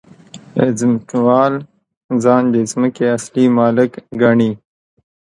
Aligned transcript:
ځمکوال 0.79 1.53
ځان 2.23 2.43
د 2.53 2.55
ځمکې 2.71 3.03
اصلي 3.17 3.45
مالک 3.57 3.91
ګڼي 4.21 4.51